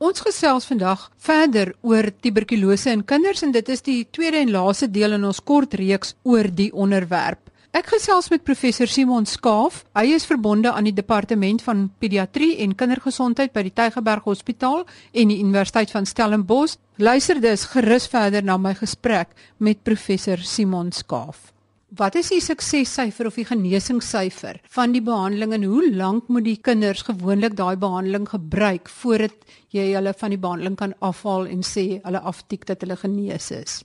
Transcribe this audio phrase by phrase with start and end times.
[0.00, 4.86] Ons gesels vandag verder oor tuberkulose in kinders en dit is die tweede en laaste
[4.88, 7.50] deel in ons kort reeks oor die onderwerp.
[7.76, 9.82] Ek gesels met professor Simon Skaaf.
[9.92, 15.36] Hy is verbonde aan die departement van pediatrie en kindergesondheid by die Tygerberg Hospitaal en
[15.36, 16.80] die Universiteit van Stellenbosch.
[16.96, 21.50] Luister dus gerus verder na my gesprek met professor Simon Skaaf.
[21.98, 26.58] Wat is die suksessyfer of die genesingssyfer van die behandeling en hoe lank moet die
[26.62, 29.34] kinders gewoonlik daai behandeling gebruik voordat
[29.74, 33.80] jy hulle van die behandeling kan afhaal en sê hulle aftik dat hulle genees is?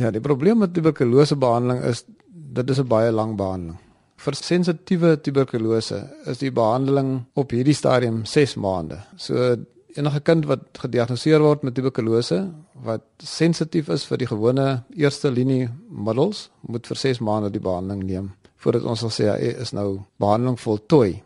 [0.00, 3.78] Ja, die probleem met tuberkulose behandeling is dit is 'n baie lang behandeling.
[4.16, 8.98] Vir sensitiewe tuberkulose is die behandeling op hierdie stadium 6 maande.
[9.16, 9.56] So
[9.96, 12.42] enige kind wat gediagnoseer word met tuberkulose
[12.84, 14.66] wat sensitief is vir die gewone
[14.96, 18.30] eerste linie middels moet vir 6 maande die behandeling neem
[18.60, 21.22] voordat ons sal sê hy is nou behandeling voltooi.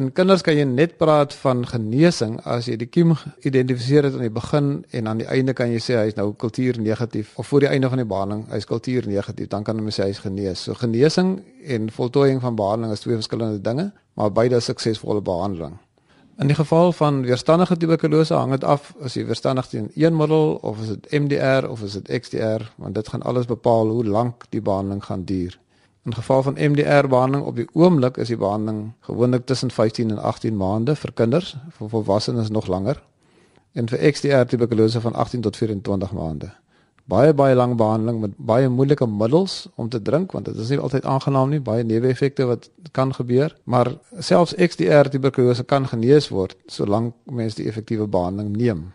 [0.00, 3.12] In kinders kan jy net praat van genesing as jy die kiem
[3.44, 6.30] identifiseer het aan die begin en aan die einde kan jy sê hy is nou
[6.32, 9.84] kultuur negatief of voor die einde van die behandeling hy is kultuur negatief dan kan
[9.84, 10.64] jy sê hy is genees.
[10.64, 11.34] So genesing
[11.76, 15.76] en voltooiing van behandeling is twee verskillende dinge, maar beide suksesvolle behandeling.
[16.42, 20.56] In die geval van weerstandige tuberkulose hang dit af as jy weerstandig teen een middel
[20.66, 24.42] of is dit MDR of is dit XDR want dit gaan alles bepaal hoe lank
[24.48, 25.58] die behandeling gaan duur.
[26.04, 30.18] In geval van MDR behandeling op die oomblik is die behandeling gewoonlik tussen 15 en
[30.18, 33.02] 18 maande vir kinders, vir volwassenes nog langer.
[33.72, 36.50] En vir XDR tuberkulose van 18 tot 24 maande
[37.10, 40.78] baie baie lang behandeling met baie moeilike middels om te drink want dit is nie
[40.78, 43.56] altyd aangenaam nie baie neeweffekte wat kan gebeur.
[43.64, 48.92] Maar selfs XDR tuberkulose kan genees word solank mens die effektiewe behandeling neem.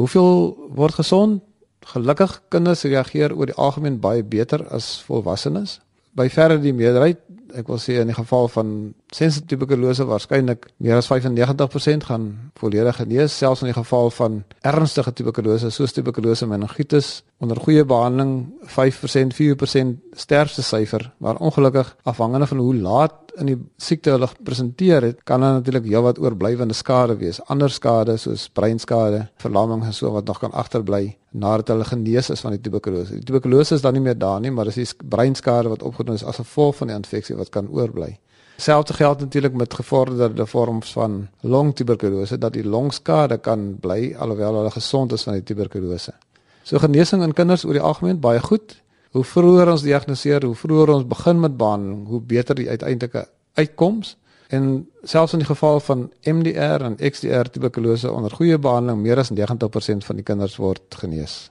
[0.00, 1.42] Hoeveel word gesond?
[1.80, 5.80] Gelukkig kinders reageer oor die algemeen baie beter as volwassenes.
[6.12, 7.22] By verre die meerderheid
[7.54, 8.72] ek wil sê in die geval van
[9.14, 12.26] sensitiewe tuberkulose waarskynlik meer as 95% gaan
[12.60, 18.52] volledig genees selfs in die geval van ernstige tuberkulose soos tuberkulose meningitis onder goeie behandeling
[18.76, 25.04] 5% 4% sterfte syfer maar ongelukkig afhangende van hoe laat in die siekte hulle presenteer
[25.10, 27.40] het kan daar natuurlik heelwat oorblywende skade wees.
[27.52, 32.42] Ander skade soos breinskade verlamming en so wat nog kan agterbly nadat hulle genees is
[32.42, 33.20] van die tuberkulose.
[33.20, 36.24] Die tuberkulose is dan nie meer daar nie maar dis die breinskade wat opgedoen is
[36.24, 38.18] as gevolg van die infeksie wat kan oorbly.
[38.60, 44.70] Selfs geld natuurlik met gevorderde vorms van longtuberkulose dat die longskade kan bly alhoewel hulle
[44.70, 46.12] gesond is van die tuberkulose.
[46.62, 48.76] So genesing in kinders oor die algemeen baie goed.
[49.10, 53.24] Hoe vroeër ons diagnoseer, hoe vroeër ons begin met behandeling, hoe beter die uiteindelike
[53.58, 54.16] uitkoms.
[54.48, 59.32] En selfs in die geval van MDR en XDR tuberkulose onder goeie behandeling, meer as
[59.32, 61.48] 90% van die kinders word genees.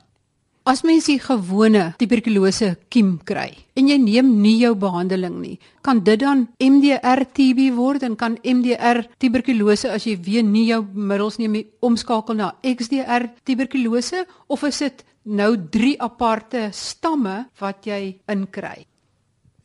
[0.67, 3.47] As mens die gewone tuberkulose kiem kry
[3.79, 8.35] en jy neem nie jou behandeling nie, kan dit dan MDR TB word en kan
[8.43, 14.67] MDR tuberkulose as jy weer nie jou middels neem nie omskakel na XDR tuberkulose of
[14.67, 18.83] is dit nou drie aparte stamme wat jy inkry?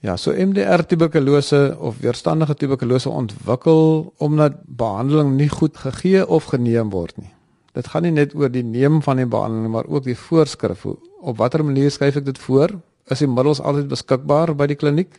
[0.04, 6.94] Ja, so MDR tuberkulose of weerstandige tuberkulose ontwikkel omdat behandeling nie goed gegee of geneem
[6.94, 7.33] word nie.
[7.74, 10.84] Dit gaan nie net oor die neem van die behandeling maar ook die voorskrif.
[10.86, 12.76] Op watter manier skryf ek dit voor?
[13.10, 15.18] Is die middels altyd beskikbaar by die kliniek?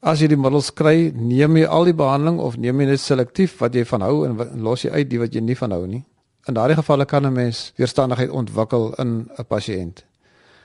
[0.00, 3.58] As jy die middels kry, neem jy al die behandeling of neem jy net selektief
[3.60, 6.00] wat jy van hou en los jy uit die wat jy nie van hou nie?
[6.48, 10.04] In daardie gevalle kan 'n mens weerstandigheid ontwikkel in 'n pasiënt.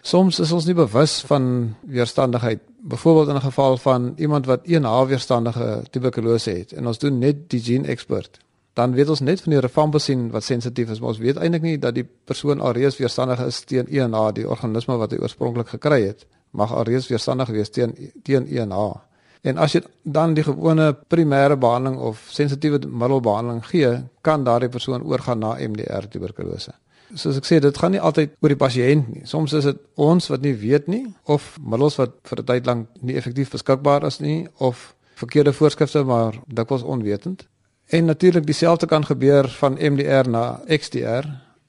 [0.02, 2.62] Soms is ons nie bewus van weerstandigheid.
[2.80, 7.20] Byvoorbeeld in 'n geval van iemand wat 1 H weerstandige tuberkulose het en ons doen
[7.20, 8.40] net die gene expert
[8.76, 11.78] dan weet ons net van die rifampicin wat sensitief is, maar ons weet eintlik nie
[11.80, 16.26] dat die persoon alreeds weerstandig is teen ENH, die organisme wat hy oorspronklik gekry het,
[16.52, 17.96] mag alreeds weerstandig wees teen
[18.28, 18.98] teen ENH.
[19.46, 23.94] En as jy dan die gewone primêre behandeling of sensitiewe middelbehandeling gee,
[24.26, 26.74] kan daardie persoon oorgaan na MDR tuberkulose.
[27.14, 29.24] Soos ek sê, dit gaan nie altyd oor die pasiënt nie.
[29.30, 32.88] Soms is dit ons wat nie weet nie of middels wat vir 'n tyd lank
[33.02, 37.46] nie effektief beskikbaar is nie of verkeerde voorskrifte maar dikwels onwetend.
[37.86, 41.26] En natuurlik dieselfde kan gebeur van MDR na XDR.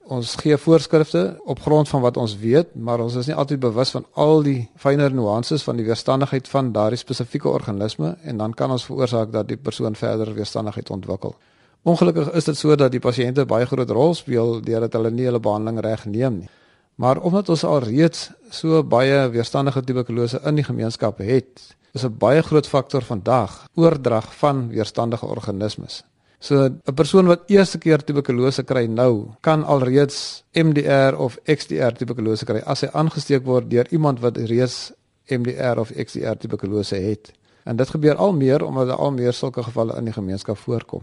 [0.07, 3.91] Ons gee voorskrifte op grond van wat ons weet, maar ons is nie altyd bewus
[3.91, 8.71] van al die fynere nuances van die weerstandigheid van daardie spesifieke organisme en dan kan
[8.71, 11.35] ons veroorsaak dat die persoon verder weerstandigheid ontwikkel.
[11.83, 15.41] Ongelukkig is dit so dat die pasiënte baie groot rol speel deurdat hulle nie hulle
[15.41, 16.49] behandeling reg neem nie.
[16.97, 22.17] Maar omdat ons al reeds so baie weerstandige tuberkulose in die gemeenskap het, is 'n
[22.19, 26.05] baie groot faktor vandag oordrag van weerstandige organismes.
[26.39, 32.45] So 'n persoon wat eerste keer tuberkulose kry nou, kan alreeds MDR of XDR tuberkulose
[32.45, 34.93] kry as hy aangesteek word deur iemand wat reeds
[35.27, 37.33] MDR of XDR tuberkulose het.
[37.65, 41.03] En dit gebeur al meer omdat al meer sulke gevalle in die gemeenskap voorkom.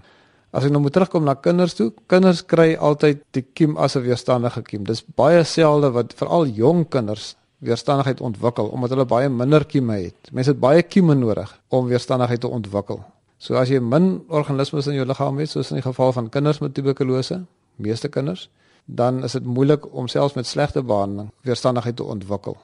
[0.54, 4.04] As ek nou moet terugkom na kinders toe, kinders kry altyd die kiem as 'n
[4.06, 4.84] weerstandige kiem.
[4.84, 10.30] Dis baie selde wat veral jong kinders weerstandigheid ontwikkel omdat hulle baie minder kieme het.
[10.32, 13.02] Mense het baie kieme nodig om weerstandigheid te ontwikkel.
[13.38, 16.60] So as jy min organismes in jou liggaam het, soos in die geval van kinders
[16.60, 17.46] met tuberkulose,
[17.76, 18.50] meeste kinders,
[18.86, 22.58] dan is dit moeilik om selfs met slegte behandeling weerstandigheid te ontwikkel.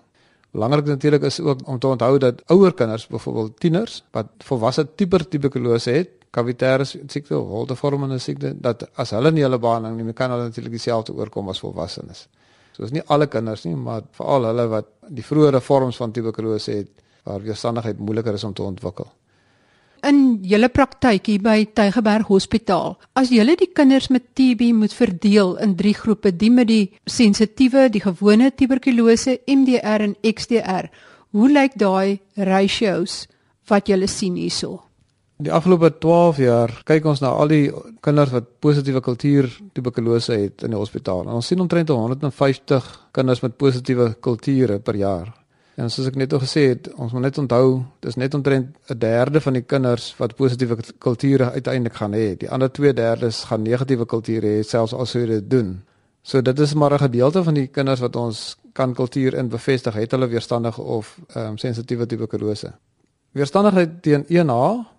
[0.51, 5.27] Belangrik natuurlik is ook om te onthou dat ouer kinders, byvoorbeeld tieners wat volwasse tipe
[5.27, 10.49] tuberkulose het, kavitêre siekte, holtevormende siekte, dat as hulle nie hulle behandeling nie, kan hulle
[10.49, 12.27] natuurlik dieselfde oorkom as volwassenes.
[12.75, 16.77] So is nie alle kinders nie, maar veral hulle wat die vroeëre vorms van tuberkulose
[16.77, 16.91] het
[17.27, 19.09] waar weerstandigheid moeiliker is om te ontwikkel.
[20.07, 25.57] In julle praktyk hier by Tygerberg Hospitaal, as julle die kinders met TB moet verdeel
[25.59, 30.87] in drie groepe, die met die sensitiewe, die gewone tuberkulose, MDR en XDR,
[31.35, 33.25] hoe lyk daai ratios
[33.67, 34.88] wat julle sien hierso?
[35.39, 37.69] Die afgelope 12 jaar kyk ons na al die
[38.03, 41.21] kinders wat positiewe kultuur tuberkulose het in die hospitaal.
[41.23, 45.29] En ons sien omtrent 150 kinders met positiewe kulture per jaar.
[45.79, 48.99] En soos ek net al gesê het, ons moet net onthou, dis net omtrent 'n
[48.99, 52.35] derde van die kinders wat positiewe kulture uiteindelik gaan hê.
[52.35, 55.83] Die ander 2/3 gaan negatiewe kulture hê selfs as hulle dit doen.
[56.21, 59.93] So dit is maar 'n gedeelte van die kinders wat ons kan kultuur in bevestig
[59.93, 62.73] het hulle weerstandige of ehm um, sensitiewe tuberkulose.
[63.31, 64.98] Weerstandigheid teen 1H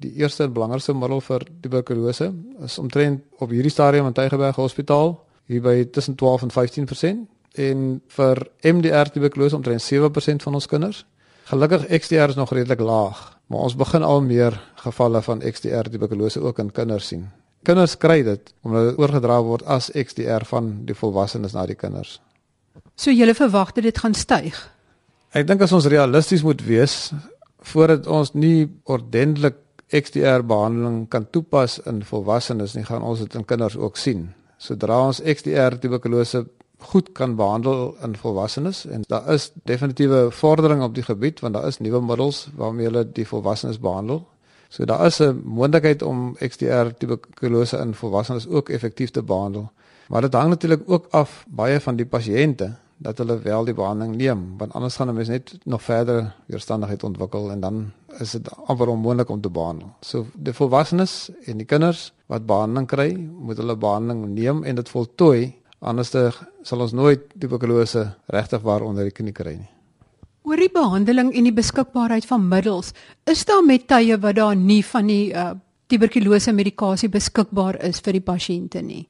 [0.00, 2.30] die eerste en belangrikste middel vir tuberkulose
[2.66, 5.14] is omtrent op hierdie stadium in Tygerberg Hospitaal
[5.50, 7.24] hier by tussen 12 en 15%
[7.66, 7.86] en
[8.18, 11.04] vir MDR tuberkulose omtrent 7% van ons kinders.
[11.46, 16.42] Gelukkig XDR is nog redelik laag, maar ons begin al meer gevalle van XDR tuberkulose
[16.42, 17.28] ook in kinders sien.
[17.66, 22.18] Kinders kry dit omdat dit oorgedra word as XDR van die volwassenes na die kinders.
[22.96, 24.58] So jy verwag dat dit gaan styg.
[25.36, 27.12] Ek dink as ons realisties moet wees
[27.66, 29.56] voordat ons nie ordentlik
[29.94, 34.32] XDR behandeling kan toepas in volwassenes nie, gaan ons dit in kinders ook sien.
[34.58, 36.46] Sodra ons XDR tuberkulose
[36.90, 41.66] goed kan behandel in volwassenes en daar is definitiewe vordering op die gebied want daar
[41.66, 44.26] is nuwe middels waarmee hulle die volwassenes behandel.
[44.68, 49.70] So daar is 'n moontlikheid om XDR tuberkulose in volwassenes ook effektief te behandel.
[50.08, 54.16] Maar dit hang natuurlik ook af baie van die pasiënte dat hulle wel die behandeling
[54.16, 58.48] neem want anders gaan 'n mens net nog verder weerstandigheid ontwikkel en dan is dit
[58.66, 59.88] amper onmoontlik om te behandel.
[60.00, 64.88] So die volwassenes en die kinders wat behandeling kry, moet hulle behandeling neem en dit
[64.88, 66.10] voltooi anders
[66.62, 69.70] sal ons nooit tuberkulose regtig waar onder die knie kry nie.
[70.46, 72.92] Oor die behandeling en die beskikbaarheid van middels,
[73.26, 75.54] is daar met tye wat daar nie van die uh,
[75.86, 79.08] tuberkulose medikasie beskikbaar is vir die pasiënte nie?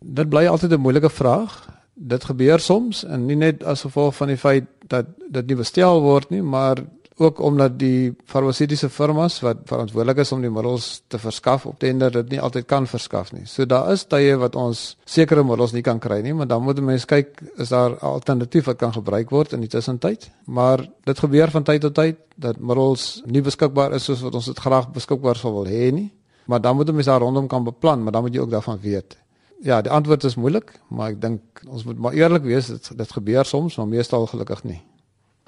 [0.00, 4.30] Dit bly altyd 'n moeilike vraag dit gebeur soms en nie net as gevolg van
[4.30, 6.80] die feit dat dit nie bestel word nie, maar
[7.18, 12.12] ook omdat die farmaseutiese firmas wat verantwoordelik is om die middels te verskaf op tender
[12.14, 13.42] dit nie altyd kan verskaf nie.
[13.50, 16.78] So daar is tye wat ons sekere middels nie kan kry nie, maar dan moet
[16.78, 20.30] mense kyk is daar 'n alternatief wat kan gebruik word in die tussentyd.
[20.46, 24.46] Maar dit gebeur van tyd tot tyd dat middels nie beskikbaar is soos wat ons
[24.46, 26.12] dit graag beskikbaar sou wil hê nie.
[26.46, 29.16] Maar dan moet mense daar rondom kan beplan, maar dan moet jy ook daarvan weet
[29.62, 33.12] ja, die antwoord is moeilik, maar ek dink ons moet maar eerlik wees, dit dit
[33.12, 34.80] gebeur soms, maar meestal gelukkig nie.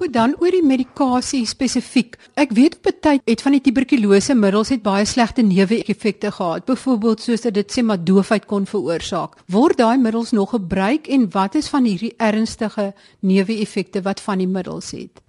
[0.00, 2.14] Goed, dan oor die medikasie spesifiek.
[2.40, 6.64] Ek weet op 'n tyd het van die tuberkulose middels het baie slegte neeweffekte gehad,
[6.64, 9.36] byvoorbeeld soos dat dit sê maar doofheid kon veroorsaak.
[9.46, 14.48] Word daai middels nog gebruik en wat is van hierdie ernstige neeweffekte wat van die
[14.48, 15.20] middels het?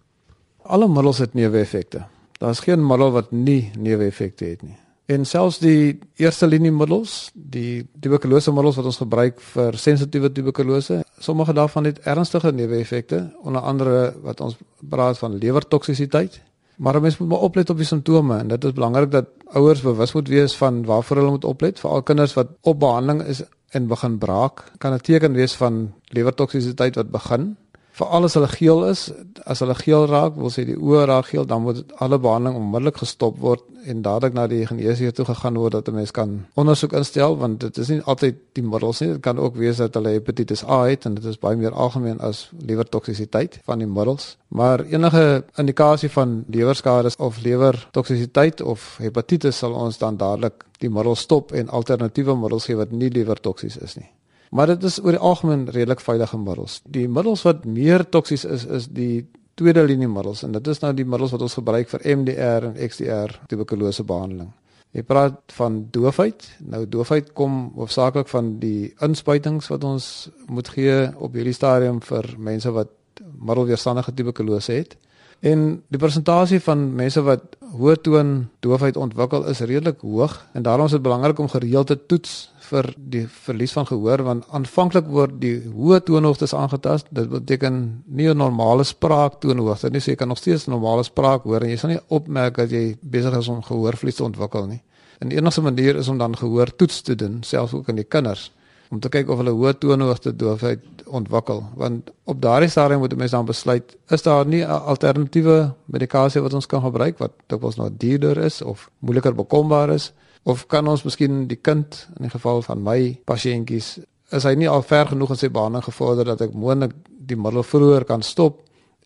[0.63, 2.05] Alle middels het neeweffekte.
[2.39, 4.77] Daar's geen middel wat nie neeweffekte het nie.
[5.05, 11.01] En selfs die eerste linie middels, die tuberkulose middels wat ons gebruik vir sensitiewe tuberkulose,
[11.19, 14.57] sommige daarvan het ernstige neeweffekte, onder andere wat ons
[14.89, 16.41] praat van lewertoksisiteit.
[16.81, 20.13] Maar mens moet maar oplet op die simptome en dit is belangrik dat ouers bewus
[20.13, 24.17] moet wees van waarvoor hulle moet oplet, veral kinders wat op behandeling is en begin
[24.17, 27.55] braak, kan 'n teken wees van lewertoksisiteit wat begin
[28.01, 29.01] veral as hulle geel is,
[29.45, 33.01] as hulle geel raak, wil sê die oë raak geel, dan moet alle behandeling onmiddellik
[33.03, 36.93] gestop word en dadelik na die geneesheer toe gegaan word dat 'n mens kan ondersoek
[36.93, 40.09] instel want dit is nie altyd die middels nie, dit kan ook wees dat hulle
[40.09, 44.37] hepatitis A het en dit is baie meer algemeen as lewertoksisiteit van die middels.
[44.47, 51.15] Maar enige indikasie van lewerskade of lewertoksisiteit of hepatitis sal ons dan dadelik die middel
[51.15, 54.09] stop en alternatiewe middels gee wat nie lewertoksies is nie.
[54.51, 56.81] Maar dit is oor die algemeen redelik veilige middels.
[56.83, 59.23] Die middels wat meer toksies is is die
[59.55, 62.75] tweede linie middels en dit is nou die middels wat ons gebruik vir MDR en
[62.87, 64.51] XDR tuberkulose behandeling.
[64.91, 66.49] Jy praat van doofheid.
[66.67, 70.07] Nou doofheid kom hoofsaaklik van die inspuitings wat ons
[70.51, 72.91] moet gee op hierdie stadium vir mense wat
[73.21, 74.97] middelweerstandige tuberkulose het.
[75.39, 80.91] En die persentasie van mense wat hoë toon doofheid ontwikkel is redelik hoog en daarom
[80.91, 85.37] is dit belangrik om gereeld te toets vir die verlies van gehoor want aanvanklik word
[85.41, 87.09] die hoë toonhoogtes aangetast.
[87.11, 89.99] Dit beteken nie 'n normale spraaktoonhoogte nie.
[89.99, 92.97] So jy kan nog steeds normale spraak hoor en jy sal nie opmerk dat jy
[93.01, 94.81] besig is om gehoorverlies te ontwikkel nie.
[95.19, 98.09] En die enigste manier is om dan gehoor toets te doen, selfs ook in die
[98.09, 98.51] kinders
[98.91, 103.17] om te kyk of hulle hoë toonhoogte doofheid ontwikkel want op daardie stadium moet 'n
[103.17, 107.77] mens dan besluit is daar nie 'n alternatiewe medikasie wat ons kan gebruik wat dikwels
[107.77, 110.11] nou duurder is of moeiliker bekombaar is
[110.43, 113.93] of kan ons miskien die kind in die geval van my pasiëntjies
[114.31, 117.65] is hy nie al ver genoeg in sy behandeling gevorder dat ek moontlik die middel
[117.67, 118.61] vroeër kan stop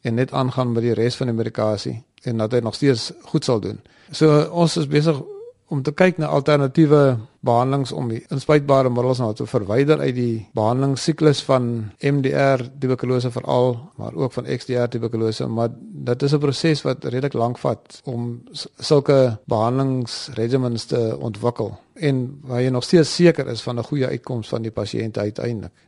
[0.06, 1.96] en net aangaan met die res van die medikasie
[2.30, 3.80] en dat hy nog steeds goed sal doen.
[4.12, 5.18] So ons is besig
[5.68, 10.36] om te kyk na alternatiewe behandelings om die inspuitbare middels nou te verwyder uit die
[10.58, 11.70] behandelingssiklus van
[12.02, 15.74] MDR tuberkulose veral maar ook van XDR tuberkulose maar
[16.10, 18.44] dit is 'n proses wat redelik lank vat om
[18.80, 24.48] sulke behandelingsregimens te ontwikkel en waar jy nog steeds seker is van 'n goeie uitkoms
[24.48, 25.85] van die pasiënt uiteindelik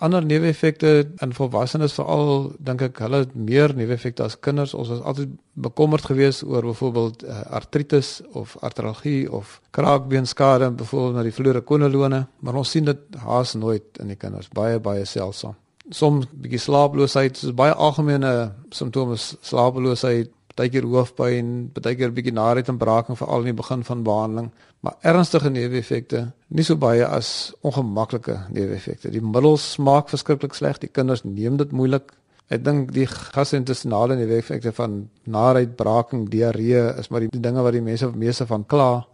[0.00, 0.90] ander neeweffekte
[1.22, 4.74] in volwassenes veral dink ek hulle het meer neeweffekte as kinders.
[4.74, 11.24] Ons was altyd bekommerd geweest oor byvoorbeeld uh, artritis of artralgie of kraakbeenskade byvoorbeeld na
[11.26, 14.48] die vloere konolone, maar ons sien dit haas nooit in die kinders.
[14.56, 15.58] Baie baie seldsaam.
[15.90, 18.34] Soms bietjie slaaploosheid, dis baie algemene
[18.74, 24.48] simptome slaaploosheid, partykeer hoofpyn, partykeer bietjie naait en braaking veral in die begin van behandeling,
[24.84, 29.12] maar ernstige neeweffekte, nie so baie as ongemaklike neeweffekte.
[29.12, 32.14] Die middels smaak verskriklik sleg, die kinders neem dit moeilik.
[32.50, 37.84] Ek dink die gastrointestinale neeweffekte van naait, braaking, diarree is maar die, dinge wat die
[37.84, 39.04] mense meeste van kla.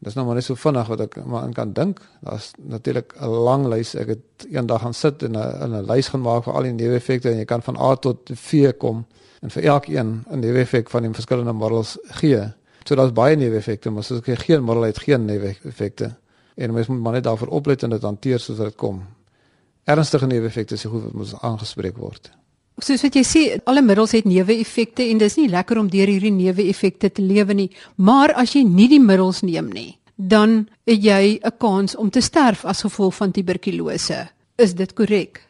[0.00, 2.00] Dis nou maar net so vinnig wat ek maar in kan dink.
[2.24, 3.94] Daar's natuurlik 'n lang lys.
[3.94, 7.38] Ek het eendag gaan sit en 'n 'n lys gemaak vir al die neeweffekte en
[7.38, 9.04] jy kan van A tot V kom
[9.40, 12.52] en vir elkeen 'n neeweffek van die verskillende middels gee.
[12.84, 16.16] So daar's baie neeweffekte, maar as jy geen middel het, geen neeweffekte.
[16.54, 19.02] En mens moet maar net daarvoor oplet en dit hanteer soos dit kom.
[19.84, 22.30] Ernstige neeweffekte is goed wat moet aangespreek word.
[22.78, 26.32] Soos wat jy sê, alle middels het neeweffekte en dis nie lekker om deur hierdie
[26.32, 31.40] neeweffekte te lewe nie, maar as jy nie die middels neem nie, dan het jy
[31.42, 34.28] 'n kans om te sterf as gevolg van tuberkulose.
[34.56, 35.42] Is dit korrek?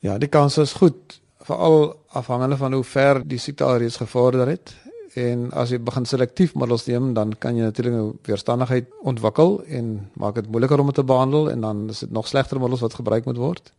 [0.00, 4.74] Ja, die kans is goed veral afhangende van hoe ver die siekte alreeds gevorder het
[5.14, 10.38] en as jy begin selektief middels neem dan kan jy natuurlik weerstandigheid ontwikkel en maak
[10.40, 13.24] dit moeiliker om dit te behandel en dan is dit nog slegter middels wat gebruik
[13.28, 13.72] moet word.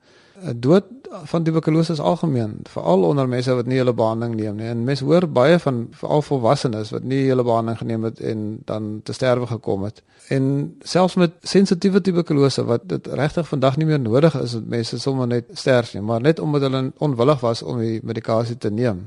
[0.52, 0.84] Dood
[1.24, 4.68] van tuberkulose is algemeen, veral onder mense wat nie hulle behandeling neem nie.
[4.68, 9.00] En mense hoor baie van veral volwassenes wat nie hulle behandeling geneem het en dan
[9.04, 10.02] te sterwe gekom het.
[10.28, 15.00] En selfs met sensitiewe tuberkulose wat dit regtig vandag nie meer nodig is dat mense
[15.00, 19.06] sommer net sterf nie, maar net omdat hulle onwillig was om die medikasie te neem.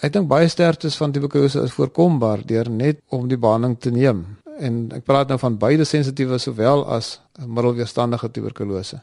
[0.00, 4.24] Ek dink baie sterftes van tuberkulose is voorkombaar deur net om die behandeling te neem.
[4.58, 7.16] En ek praat nou van beide sensitiewe sowel as
[7.46, 9.00] middelweerstandige tuberkulose.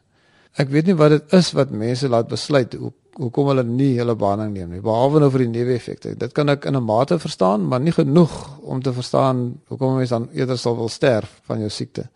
[0.56, 4.16] Ek weet nie wat dit is wat mense laat besluit hoe hoekom hulle nie hulle
[4.20, 6.16] behandeling neem nie behalwe nou vir die neeweffekte.
[6.20, 10.14] Dit kan ek in 'n mate verstaan, maar nie genoeg om te verstaan hoekom mense
[10.14, 12.10] dan eerder sal wil sterf van jou siekte.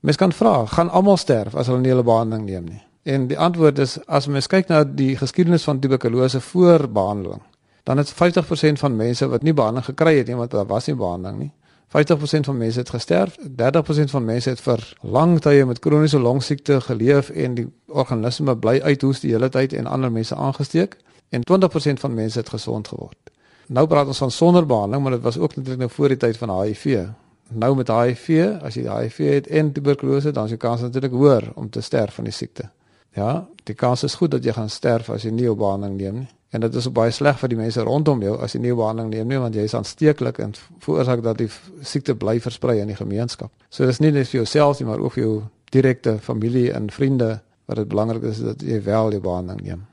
[0.00, 2.82] Mens kan vra, gaan almal sterf as hulle nie hulle behandeling neem nie?
[3.04, 7.42] En die antwoord is as mens kyk na die geskiedenis van tuberkulose voor behandeling,
[7.84, 10.96] dan is 50% van mense wat nie behandeling gekry het nie want daar was nie
[10.96, 11.52] behandeling nie.
[11.92, 16.80] 50% van mense het gesterf, 30% van mense het vir lang tye met kroniese longsiekte
[16.80, 20.96] geleef en die organisme bly uithoes die hele tyd en ander mense aangesteek
[21.28, 23.18] en 20% van mense het gesond geword.
[23.66, 26.36] Nou praat ons van sonder behandeling, maar dit was ook natuurlik nou voor die tyd
[26.36, 27.06] van HIV.
[27.48, 28.28] Nou met HIV,
[28.62, 32.14] as jy HIV het en tuberkulose, dan is die kans natuurlik hoër om te sterf
[32.14, 32.70] van die siekte.
[33.12, 36.14] Ja, die kans is goed dat jy gaan sterf as jy nie op behandeling neem
[36.24, 36.28] nie.
[36.52, 39.30] En dit is baie sleg vir die mense rondom jou as jy nie behandeling neem
[39.32, 40.52] nie want jy is aansteeklik en
[40.84, 41.48] veroorsaak dat die
[41.80, 43.48] siekte bly versprei in die gemeenskap.
[43.72, 45.36] So dis nie net vir jouself nie, maar ook vir jou
[45.72, 49.86] direkte familie en vriende wat dit belangrik is dat jy wel die behandeling neem.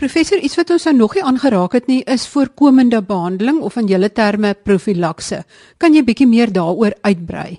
[0.00, 3.90] Professor, iets wat ons nou nog nie aangeraak het nie, is voorkomende behandeling of in
[3.90, 5.42] julle terme profilakse.
[5.76, 7.58] Kan jy bietjie meer daaroor uitbrei?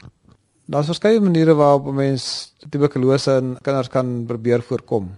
[0.71, 5.11] Daar's verskeie maniere waarop 'n mens tuberkulose in kinders kan probeer voorkom.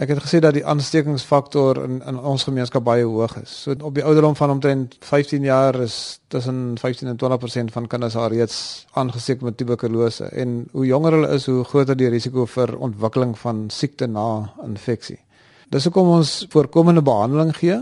[0.00, 3.52] Ek het gesê dat die aanstekingsfaktor in in ons gemeenskap baie hoog is.
[3.64, 8.16] So op die ouderdom van omtrent 15 jaar is tussen 15 en 20% van kinders
[8.16, 13.34] alreeds aangesteek met tuberkulose en hoe jonger hulle is, hoe groter die risiko vir ontwikkeling
[13.38, 15.18] van siekte na infeksie.
[15.68, 17.76] Dis hoekom ons voorkomende behandeling gee.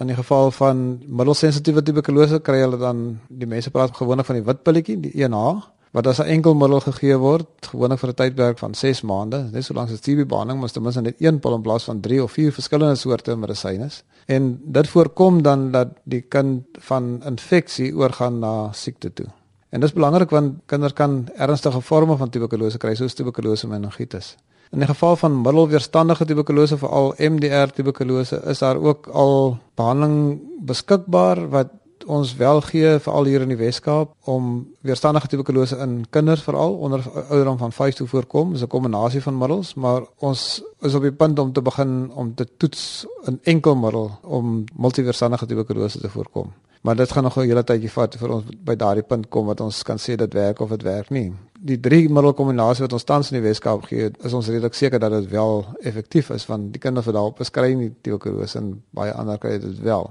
[0.00, 4.46] In die geval van middelsensitiewe tuberkulose kry hulle dan die mense praat gewoonlik van die
[4.48, 8.58] wit pilletjie, die 1H wat as 'n enkel middel gegee word, gewoonlik vir 'n tydperk
[8.58, 9.48] van 6 maande.
[9.52, 12.00] Net so lank as TB behandeling moet ten minste net een pil in plaas van
[12.00, 14.04] 3 of 4 verskillende soorte medisyne is.
[14.26, 19.26] En dit voorkom dan dat die kind van infeksie oorgaan na siekte toe.
[19.68, 24.36] En dis belangrik want kinders kan ernstige vorme van tuberkulose kry, soos tuberkulose meningitis.
[24.70, 31.48] In die geval van middelweerstandige tuberkulose, veral MDR tuberkulose, is daar ook al behandeling beskikbaar
[31.50, 31.68] wat
[32.04, 37.04] ons wel gee veral hier in die Weskaap om weerstandige tuberkulose in kinders veral onder
[37.28, 38.52] ouderdom van 5 te voorkom.
[38.52, 42.34] Dis 'n kombinasie van middels, maar ons is op die punt om te begin om
[42.34, 46.52] te toets 'n enkel middel om multiweerstandige tuberkulose te voorkom.
[46.80, 49.60] Maar dit gaan nog 'n hele tydjie vat vir ons by daardie punt kom wat
[49.60, 51.32] ons kan sê dit werk of dit werk nie.
[51.60, 54.98] Die drie middel kombinasie wat ons tans in die Weskaap gee, is ons redelik seker
[54.98, 59.12] dat dit wel effektief is want die kinders wat daarop beskryf nie tuberkulose en baie
[59.12, 60.10] ander kry dit wel.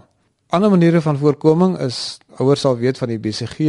[0.52, 3.60] Ander maniere van voorkoming is ouers sal weet van die BCG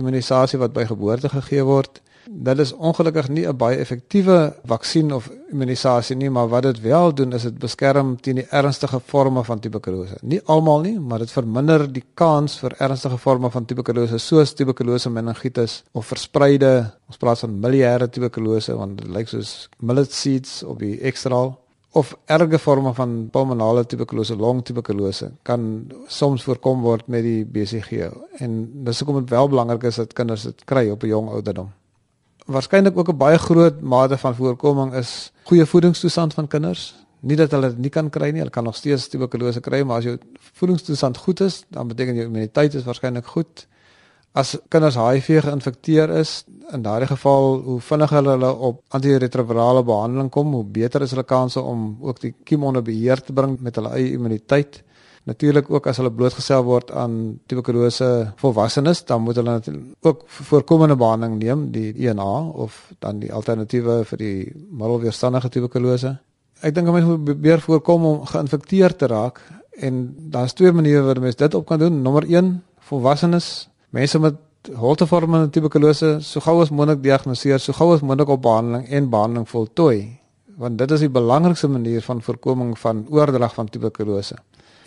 [0.00, 2.00] immunisasie wat by geboorte gegee word.
[2.26, 7.14] Dit is ongelukkig nie 'n baie effektiewe vaksin of immunisasie nie, maar wat dit wel
[7.14, 10.16] doen is dit beskerm teen die ernstige forme van tuberkulose.
[10.22, 15.10] Nie almal nie, maar dit verminder die kans vir ernstige forme van tuberkulose soos tuberkulose
[15.10, 20.78] meningitis of verspreide, ons praat van miliêre tuberkulose want dit lyk soos millet seeds op
[20.78, 21.63] die ekstraal
[21.94, 25.66] of erge forme van pulmonale tuberkulose, longtuberkulose kan
[26.10, 28.08] soms voorkom word met die BCG
[28.42, 31.70] en dis hoekom dit wel belangrik is dat kinders dit kry op 'n jong ouderdom.
[32.46, 36.94] Waarskynlik ook 'n baie groot mate van voorkoming is goeie voedingstoestand van kinders.
[37.20, 39.96] Nie dat hulle dit nie kan kry nie, hulle kan nog steeds tuberkulose kry, maar
[39.96, 40.18] as jou
[40.52, 43.66] voedingstoestand goed is, dan beteken jou immuniteit is waarskynlik goed
[44.34, 46.42] as kinders HIV geïnfekteer is,
[46.74, 51.62] in daardie geval hoe vinniger hulle op antiretrovirale behandeling kom, hoe beter is hulle kanse
[51.62, 54.80] om ook die kiem onder beheer te bring met hulle eie immuniteit.
[55.24, 58.08] Natuurlik ook as hulle blootgestel word aan tuberkulose
[58.42, 59.54] volwassenes, dan moet hulle
[60.02, 62.32] ook voorkomende behandeling neem, die ENA
[62.66, 66.16] of dan die alternatiewe vir die middelweerstandige tuberkulose.
[66.60, 69.38] Ek dink mense moet probeer voorkom om geïnfekteer te raak
[69.78, 70.02] en
[70.34, 72.02] daar's twee maniere waarop mense dit op kan doen.
[72.02, 72.50] Nommer 1,
[72.90, 74.40] volwassenes mense met
[74.80, 79.46] holtevormende tuberkulose so gou as moontlik diagnoseer, so gou as moontlik op behandeling en behandeling
[79.48, 79.98] voltooi,
[80.58, 84.38] want dit is die belangrikste manier van voorkoming van oordrag van tuberkulose.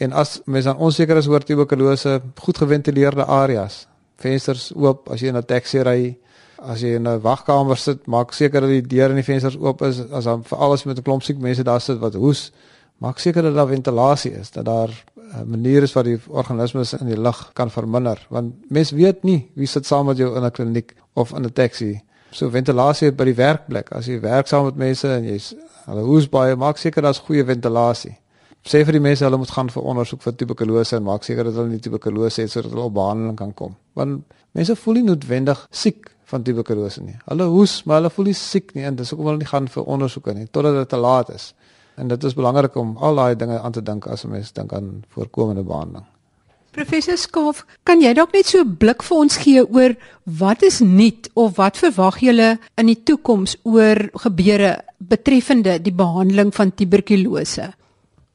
[0.03, 3.85] En as mense dan onseker is oor tuberkulose, goed geventileerde areas,
[4.21, 6.17] vensters oop as jy in 'n taxi ry,
[6.57, 9.81] as jy in 'n wagkamer sit, maak seker dat die deure en die vensters oop
[9.81, 12.51] is, as dan veral as jy met 'n klomp siek mense daar sit wat hoes,
[12.97, 14.89] maak seker dat daar ventilasie is, dat daar
[15.33, 19.49] 'n manier is wat die organismes in die lug kan verminder want mens weet nie
[19.55, 22.01] wie sit saam met jou in 'n kliniek of in 'n taxi.
[22.31, 23.91] So ventilasie by die werkplek.
[23.91, 25.53] As jy werk saam met mense en jy's
[25.85, 28.17] hulle hoes baie, maak seker daar's goeie ventilasie.
[28.67, 31.53] Sê vir die mense hulle moet gaan vir ondersoek vir tuberkulose en maak seker dat
[31.53, 33.75] hulle nie tuberkulose het sodat hulle op behandeling kan kom.
[33.93, 37.15] Want mense voel nie noodwendig siek van tuberkulose nie.
[37.29, 39.87] Hulle hoes, maar hulle voel nie siek nie en dis hoekom hulle nie gaan vir
[39.95, 41.53] ondersoeke nie totdat dit te laat is.
[41.97, 44.73] En dit is belangrik om al daai dinge aan te dink as 'n mens dink
[44.73, 46.05] aan voorkomende behandeling.
[46.71, 50.79] Professor Skoof, kan jy dalk net so 'n blik vir ons gee oor wat is
[50.79, 57.73] nuut of wat verwag julle in die toekoms oor gebeure betreffende die behandeling van tuberkulose?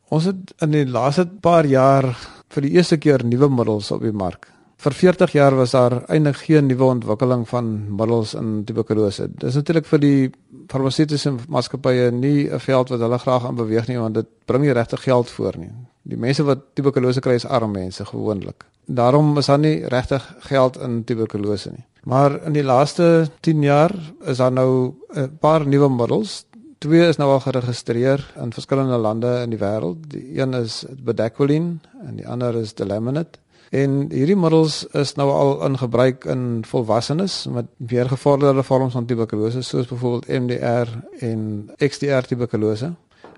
[0.08, 2.16] Ons het in die laaste paar jaar
[2.48, 4.51] vir die eerste keer nuwe middels op die mark.
[4.82, 9.28] Vir 40 jaar was daar eintlik geen nuwe ontwikkeling van middels in tuberkulose.
[9.38, 10.30] Dis natuurlik vir die
[10.72, 14.72] farmaseutiese maatskappye nie 'n veld wat hulle graag aan beweeg nie want dit bring nie
[14.72, 15.70] regte geld voor nie.
[16.02, 18.64] Die mense wat tuberkulose kry is arm mense gewoonlik.
[18.86, 21.84] Daarom is daar nie regtig geld in tuberkulose nie.
[22.02, 26.44] Maar in die laaste 10 jaar is daar nou 'n paar nuwe middels.
[26.78, 30.08] Twee is nou al geregistreer in verskillende lande in die wêreld.
[30.08, 33.38] Die een is Bedaquiline en die ander is Delaminate.
[33.72, 39.06] En hierdie middels is nou al in gebruik in volwassenes met weer gevorderde vorms van
[39.08, 40.90] tuberkulose soos byvoorbeeld MDR
[41.24, 42.90] en XDR tuberkulose.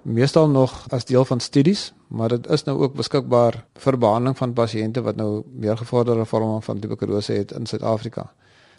[0.03, 4.53] Meestal nog as deel van studies, maar dit is nou ook beskikbaar vir behandeling van
[4.53, 8.27] pasiënte wat nou meer gevorderde vorme van tuberkulose het in Suid-Afrika.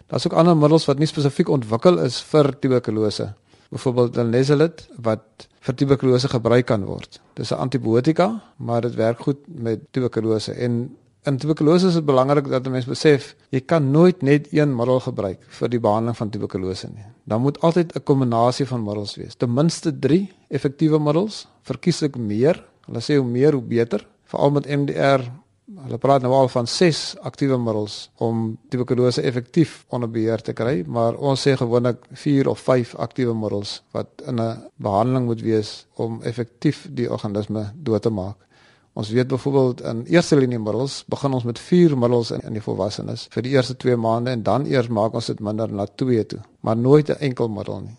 [0.07, 3.29] Daar's ook ander middels wat nie spesifiek ontwikkel is vir tuberkulose.
[3.71, 7.21] Byvoorbeeld Linezolid wat vir tuberkulose gebruik kan word.
[7.33, 12.45] Dis 'n antibiotika, maar dit werk goed met tuberkulose en In tuberkulose is dit belangrik
[12.51, 16.29] dat 'n mens besef jy kan nooit net een middel gebruik vir die behandeling van
[16.29, 17.05] tuberkulose nie.
[17.23, 19.35] Daar moet altyd 'n kombinasie van middels wees.
[19.35, 22.63] Ten minste 3 effektiewe middels, verkieslik meer.
[22.85, 25.21] Hulle sê hoe meer hoe beter, veral met MDR.
[25.83, 30.83] Hulle praat nou al van 6 aktiewe middels om tuberkulose effektief onder beheer te kry,
[30.87, 35.87] maar ons sê gewoonlik 4 of 5 aktiewe middels wat in 'n behandeling moet wees
[35.95, 38.35] om effektief die organisme dood te maak.
[38.95, 42.63] Ons weet byvoorbeeld in eerste linie middels begin ons met 4 middels in, in die
[42.63, 46.23] volwassenes vir die eerste 2 maande en dan eers maak ons dit minder na 2
[46.31, 47.97] toe, maar nooit 'n enkel middel nie.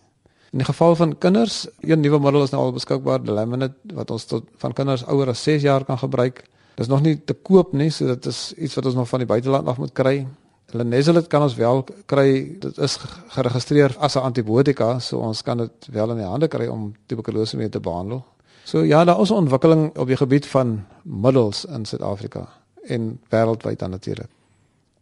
[0.51, 4.25] In die geval van kinders, een nuwe middel is nou al beskikbaar, Delaminate wat ons
[4.25, 6.35] tot van kinders ouer as 6 jaar kan gebruik.
[6.75, 9.19] Dit is nog nie te koop nie, so dit is iets wat ons nog van
[9.19, 10.27] die buiteland af moet kry.
[10.71, 12.57] Linezolid kan ons wel kry.
[12.59, 16.67] Dit is geregistreer as 'n antibiotika, so ons kan dit wel in die hande kry
[16.67, 18.23] om tuberkulose mee te behandel.
[18.67, 22.49] So ja, daar is 'n ontwikkeling op die gebied van middels in Suid-Afrika
[22.81, 24.27] en wêreldwyd dan natuurlik.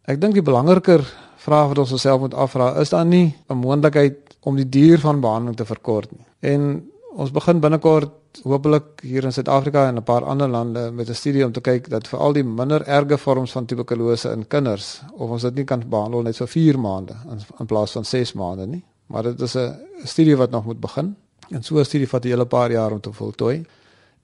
[0.01, 4.37] Ek dink die belangriker vraag wat ons osself moet afvra, is daar nie 'n moontlikheid
[4.39, 6.25] om die duur van behandeling te verkort nie?
[6.39, 8.11] En ons begin binnekort
[8.43, 11.89] hopelik hier in Suid-Afrika en 'n paar ander lande met 'n studie om te kyk
[11.89, 15.63] dat vir al die minder erge vorms van tuberkulose in kinders of ons dit nie
[15.63, 18.83] kan behandel net so 4 maande in, in plaas van 6 maande nie.
[19.05, 21.15] Maar dit is 'n studie wat nog moet begin.
[21.49, 23.65] En so 'n studie vat 'n hele paar jaar om te voltooi.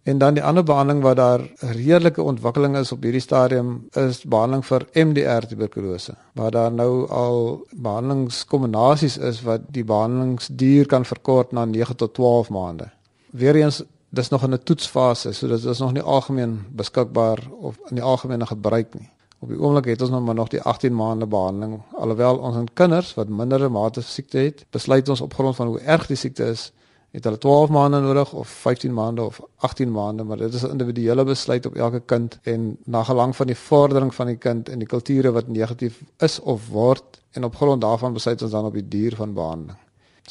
[0.03, 4.65] En dan die ander behandeling wat daar redelike ontwikkeling is op hierdie stadium is behandeling
[4.65, 6.15] vir MDR tuberkulose.
[6.33, 12.49] Waar daar nou al behandelingskombinasies is wat die behandelingsduur kan verkort na 9 tot 12
[12.49, 12.89] maande.
[13.29, 17.95] Weereens dis nog in 'n toetsfase, so dit is nog nie algemeen beskikbaar of in
[17.95, 19.09] die algemene gebruik nie.
[19.39, 21.81] Op die oomblik het ons nog maar nog die 18 maande behandeling.
[21.93, 25.79] Alhoewel ons in kinders wat mindere mate siekte het, besluit ons op grond van hoe
[25.79, 26.71] erg die siekte is,
[27.11, 30.71] het hulle 12 maande nodig of 15 maande of 18 maande, maar dit is 'n
[30.71, 34.79] individuele besluit op elke kind en na gelang van die vordering van die kind en
[34.79, 38.73] die kulture wat negatief is of word en op grond daarvan besluit ons dan op
[38.73, 39.77] die duur van behandeling.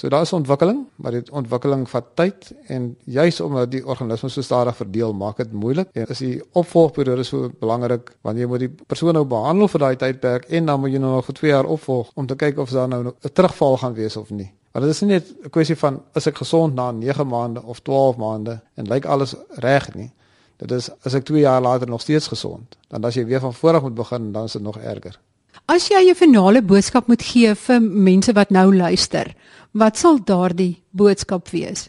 [0.00, 4.40] So daar is ontwikkeling, maar die ontwikkeling vat tyd en juis omdat die organisme so
[4.40, 5.88] stadig verdeel, maak dit moeilik.
[5.92, 9.96] En is die opvolgperiode so belangrik wanneer jy moet die persoon nou behandel vir daai
[9.96, 12.70] tydperk en dan moet jy nou nog vir 2 jaar opvolg om te kyk of
[12.70, 14.52] daar nou 'n terugval gaan wees of nie.
[14.72, 17.80] Maar dit is nie net 'n kwessie van is ek gesond na 9 maande of
[17.80, 20.10] 12 maande en lyk alles reg nie.
[20.56, 23.54] Dit is as ek 2 jaar later nog steeds gesond, dan as jy weer van
[23.54, 25.18] voor af moet begin, dan is dit nog erger.
[25.66, 29.34] As jy 'n finale boodskap moet gee vir mense wat nou luister,
[29.72, 31.88] wat sal daardie boodskap wees?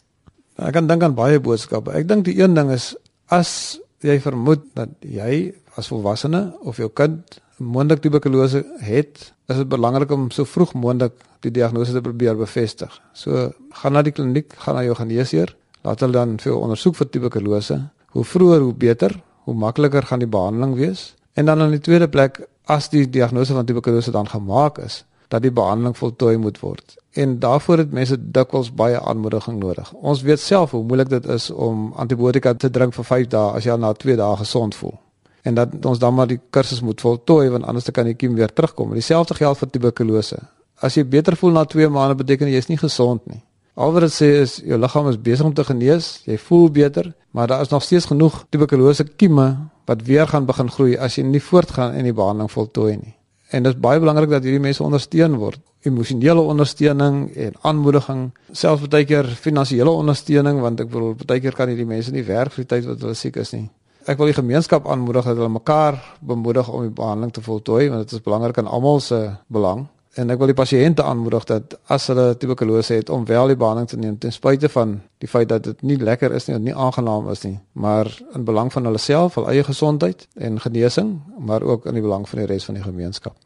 [0.55, 1.91] Ek kan dink aan baie boodskappe.
[1.91, 2.95] Ek dink die een ding is
[3.27, 9.69] as jy vermoed dat jy as volwassene of jou kind moontlik tuberkulose het, is dit
[9.69, 11.13] belangrik om so vroeg moontlik
[11.45, 12.93] die diagnose te probeer bevestig.
[13.13, 13.49] So
[13.81, 17.09] gaan na die kliniek, gaan na jou geneesheer, laat hulle dan vir jou ondersoek vir
[17.09, 17.79] tuberkulose.
[18.15, 19.15] Hoe vroeër hoe beter,
[19.47, 21.13] hoe makliker gaan die behandeling wees.
[21.33, 25.41] En dan in die tweede plek, as die diagnose van tuberkulose dan gemaak is, dat
[25.41, 26.97] die behandeling voltooi moet word.
[27.15, 29.93] En daarvoor het mense dikwels baie aanmoediging nodig.
[29.93, 33.67] Ons weet self hoe moeilik dit is om antibiotika te drink vir 5 dae as
[33.67, 34.97] jy na 2 dae gesond voel.
[35.41, 38.53] En dat ons dan maar die kursus moet voltooi want anders kan die kiem weer
[38.53, 38.93] terugkom.
[38.93, 40.37] Dieselfde geld vir tuberkulose.
[40.81, 43.41] As jy beter voel na 2 maande beteken jy is nie gesond nie.
[43.75, 47.13] Al wat dit sê is jou liggaam is besig om te genees, jy voel beter,
[47.31, 49.47] maar daar is nog steeds genoeg tuberkulose kieme
[49.87, 53.15] wat weer gaan begin groei as jy nie voortgaan en die behandeling voltooi nie.
[53.51, 55.59] En dit is baie belangrik dat hierdie mense ondersteun word.
[55.87, 61.71] Emosionele ondersteuning en aanmoediging, selfs baie keer finansiële ondersteuning want ek bedoel baie keer kan
[61.71, 63.67] hierdie mense nie werk vir die tyd wat hulle siek is nie.
[64.09, 68.07] Ek wil die gemeenskap aanmoedig dat hulle mekaar bemoedig om die behandeling te voltooi want
[68.07, 69.87] dit is belangrik in almal se belang
[70.19, 73.91] en ek wil die pasiënte aanmoedig dat as hulle tuberkulose het om wel die behandeling
[73.91, 76.75] te neem ten spyte van die feit dat dit nie lekker is nie en nie
[76.75, 81.63] aangenaam is nie, maar in belang van hulle self, hul eie gesondheid en genesing, maar
[81.63, 83.37] ook in die belang van die res van die gemeenskap.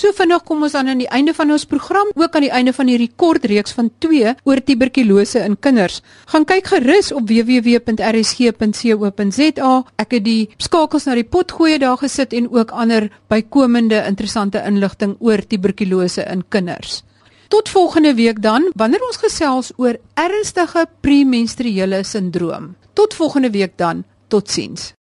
[0.00, 2.72] So vinnig kom ons aan aan die einde van ons program, ook aan die einde
[2.72, 6.00] van hierdie kort reeks van 2 oor tuberkulose in kinders.
[6.32, 7.82] Gaan kyk gerus op www.rsg.co.za.
[10.00, 14.62] Ek het die skakels na die pot gooi daar gesit en ook ander bykomende interessante
[14.64, 17.04] inligting oor tuberkulose in kinders.
[17.52, 22.72] Tot volgende week dan, wanneer ons gesels oor ernstige premenstruele sindroom.
[22.96, 24.04] Tot volgende week dan.
[24.32, 24.94] Totsiens.